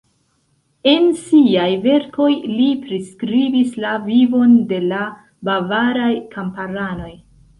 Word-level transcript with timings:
En 0.91 1.03
siaj 1.23 1.67
verkoj 1.83 2.29
li 2.53 2.69
priskribis 2.87 3.77
la 3.85 3.91
vivon 4.07 4.57
de 4.73 4.81
la 4.87 5.03
bavaraj 5.51 6.11
kamparanoj. 6.35 7.13